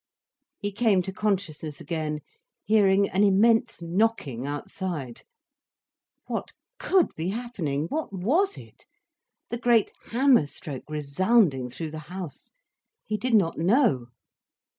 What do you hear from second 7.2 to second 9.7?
happening, what was it, the